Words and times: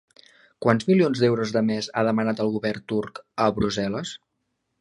Quants 0.65 0.85
milions 0.87 1.21
d'euros 1.25 1.53
de 1.57 1.63
més 1.69 1.91
ha 2.01 2.05
demanat 2.09 2.43
el 2.47 2.51
govern 2.57 2.89
turc 2.95 3.23
a 3.47 3.51
Brussel·les? 3.59 4.19